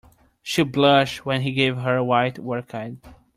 She 0.41 0.63
blushed 0.63 1.27
when 1.27 1.41
he 1.41 1.51
gave 1.51 1.77
her 1.77 1.97
a 1.97 2.03
white 2.03 2.39
orchid. 2.39 3.01